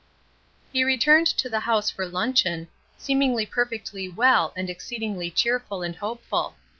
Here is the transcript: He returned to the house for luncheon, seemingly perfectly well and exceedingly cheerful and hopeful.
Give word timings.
He 0.73 0.83
returned 0.83 1.27
to 1.27 1.47
the 1.47 1.59
house 1.59 1.91
for 1.91 2.07
luncheon, 2.07 2.69
seemingly 2.97 3.45
perfectly 3.45 4.09
well 4.09 4.51
and 4.57 4.67
exceedingly 4.67 5.29
cheerful 5.29 5.83
and 5.83 5.95
hopeful. 5.95 6.55